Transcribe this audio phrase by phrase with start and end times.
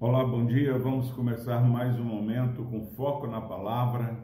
[0.00, 0.76] Olá, bom dia.
[0.78, 4.20] Vamos começar mais um momento com foco na palavra.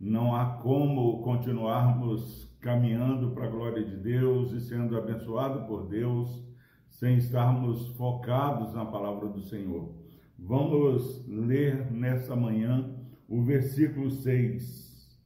[0.00, 6.44] Não há como continuarmos caminhando para a glória de Deus e sendo abençoado por Deus
[6.88, 9.94] sem estarmos focados na palavra do Senhor.
[10.36, 12.92] Vamos ler nessa manhã
[13.28, 15.20] o versículo 6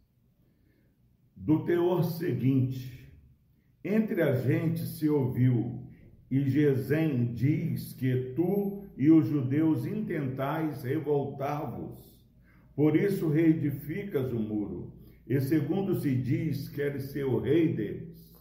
[1.35, 3.06] do teor seguinte:
[3.89, 5.81] Entre a gente se ouviu,
[6.29, 12.05] e Gesem diz que tu e os judeus intentais revoltar-vos.
[12.75, 14.93] Por isso reedificas o muro,
[15.25, 18.37] e segundo se diz, queres ser o rei deles.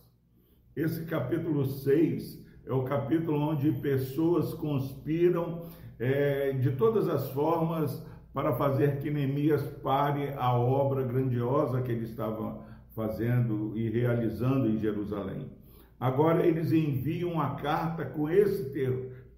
[0.76, 5.70] Esse capítulo 6 é o capítulo onde pessoas conspiram
[6.00, 8.03] é, de todas as formas
[8.35, 12.61] para fazer que Neemias pare a obra grandiosa que ele estava
[12.94, 15.49] fazendo e realizando em Jerusalém.
[15.98, 18.73] Agora eles enviam uma carta com esse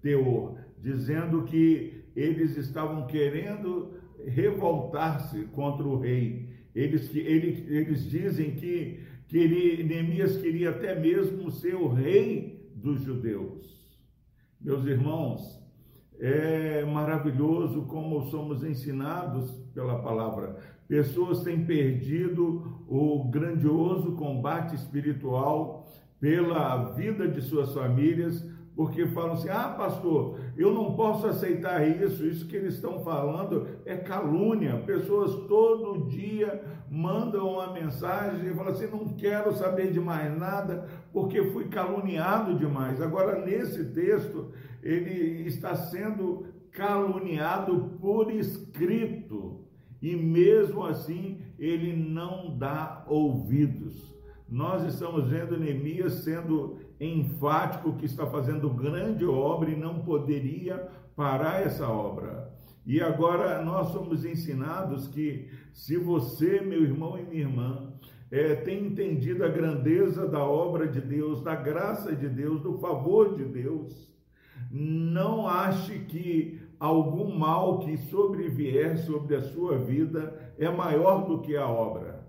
[0.02, 3.92] teor, dizendo que eles estavam querendo
[4.26, 6.48] revoltar-se contra o rei.
[6.74, 13.02] Eles, eles, eles dizem que, que ele, Neemias queria até mesmo ser o rei dos
[13.02, 13.78] judeus.
[14.60, 15.56] Meus irmãos,
[16.20, 20.56] é maravilhoso como somos ensinados pela palavra.
[20.88, 25.86] Pessoas têm perdido o grandioso combate espiritual
[26.20, 28.44] pela vida de suas famílias,
[28.78, 33.66] porque falam assim: ah, pastor, eu não posso aceitar isso, isso que eles estão falando
[33.84, 34.80] é calúnia.
[34.86, 40.88] Pessoas todo dia mandam uma mensagem e falam assim: não quero saber de mais nada,
[41.12, 43.02] porque fui caluniado demais.
[43.02, 49.66] Agora, nesse texto, ele está sendo caluniado por escrito,
[50.00, 54.17] e mesmo assim ele não dá ouvidos
[54.48, 61.62] nós estamos vendo Neemias sendo enfático que está fazendo grande obra e não poderia parar
[61.62, 62.50] essa obra.
[62.86, 67.92] E agora nós somos ensinados que se você, meu irmão e minha irmã,
[68.30, 73.36] é, tem entendido a grandeza da obra de Deus, da graça de Deus, do favor
[73.36, 74.10] de Deus,
[74.70, 81.56] não ache que algum mal que sobrevier sobre a sua vida é maior do que
[81.56, 82.27] a obra.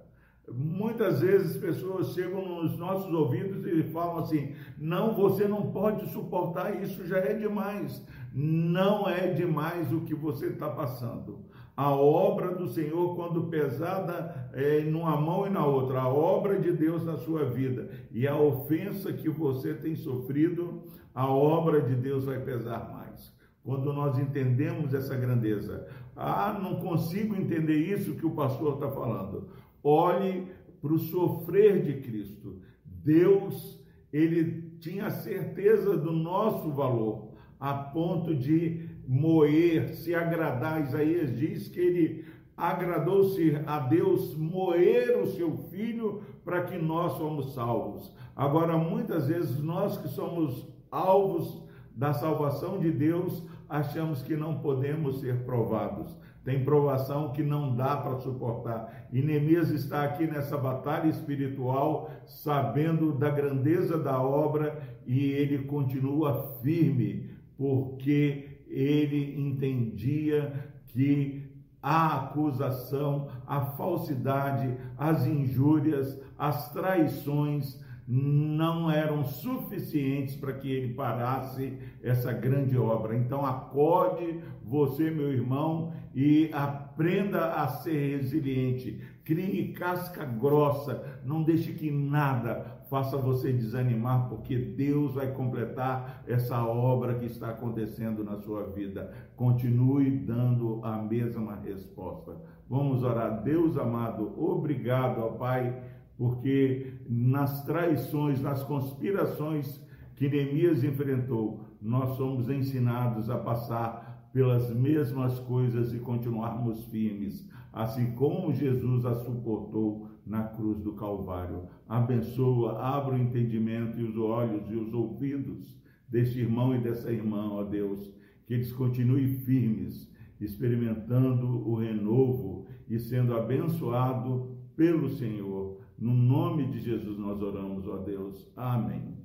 [0.54, 6.82] Muitas vezes pessoas chegam nos nossos ouvidos e falam assim: não, você não pode suportar
[6.82, 8.06] isso, já é demais.
[8.34, 11.40] Não é demais o que você está passando.
[11.76, 16.74] A obra do Senhor, quando pesada é, numa mão e na outra, a obra de
[16.74, 20.84] Deus na sua vida e a ofensa que você tem sofrido,
[21.16, 23.34] a obra de Deus vai pesar mais.
[23.64, 29.48] Quando nós entendemos essa grandeza, ah, não consigo entender isso que o pastor está falando.
[29.84, 30.48] Olhe
[30.82, 32.62] para o sofrer de Cristo.
[32.86, 40.82] Deus, ele tinha certeza do nosso valor, a ponto de moer, se agradar.
[40.82, 42.26] Isaías diz que ele
[42.56, 48.14] agradou-se a Deus moer o seu filho para que nós somos salvos.
[48.36, 51.69] Agora, muitas vezes, nós que somos alvos
[52.00, 56.18] da salvação de Deus, achamos que não podemos ser provados.
[56.46, 59.10] Tem provação que não dá para suportar.
[59.12, 66.56] E Neemias está aqui nessa batalha espiritual, sabendo da grandeza da obra e ele continua
[66.64, 70.54] firme, porque ele entendia
[70.88, 71.52] que
[71.84, 77.78] a acusação, a falsidade, as injúrias, as traições
[78.12, 83.16] não eram suficientes para que ele parasse essa grande obra.
[83.16, 89.00] Então, acorde você, meu irmão, e aprenda a ser resiliente.
[89.24, 96.66] Crie casca grossa, não deixe que nada faça você desanimar, porque Deus vai completar essa
[96.66, 99.14] obra que está acontecendo na sua vida.
[99.36, 102.36] Continue dando a mesma resposta.
[102.68, 103.44] Vamos orar.
[103.44, 109.82] Deus amado, obrigado, ó Pai porque nas traições, nas conspirações
[110.18, 118.12] que Neemias enfrentou, nós somos ensinados a passar pelas mesmas coisas e continuarmos firmes, assim
[118.16, 121.64] como Jesus a suportou na cruz do Calvário.
[121.88, 125.74] Abençoa, abra o entendimento e os olhos e os ouvidos
[126.10, 128.14] deste irmão e dessa irmã, ó Deus,
[128.46, 130.12] que eles continuem firmes,
[130.42, 137.98] experimentando o renovo e sendo abençoado pelo Senhor no nome de Jesus nós oramos, ó
[137.98, 138.48] Deus.
[138.56, 139.18] Amém.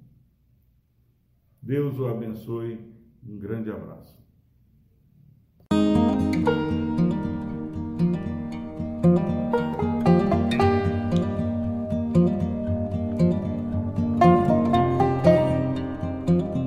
[1.63, 2.93] Deus o abençoe.
[3.27, 4.15] Um grande abraço.